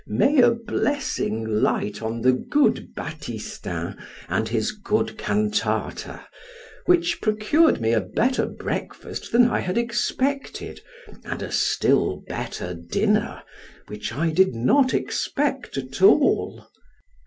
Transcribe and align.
May 0.07 0.39
a 0.41 0.49
blessing 0.49 1.45
light 1.45 2.01
on 2.01 2.21
the 2.21 2.31
good 2.31 2.95
Batistin 2.95 3.95
and 4.27 4.49
his 4.49 4.71
good 4.71 5.15
cantata, 5.15 6.25
which 6.87 7.21
procured 7.21 7.79
me 7.79 7.93
a 7.93 8.01
better 8.01 8.47
breakfast 8.47 9.31
than 9.31 9.47
I 9.47 9.59
had 9.59 9.77
expected, 9.77 10.79
and 11.23 11.43
a 11.43 11.51
still 11.51 12.23
better 12.27 12.73
dinner 12.73 13.43
which 13.85 14.11
I 14.11 14.31
did 14.31 14.55
not 14.55 14.91
expect 14.95 15.77
at 15.77 16.01
all! 16.01 16.67